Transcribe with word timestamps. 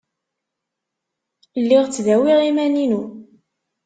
Lliɣ 1.61 1.83
ttdawiɣ 1.85 2.39
iman-inu. 2.49 3.01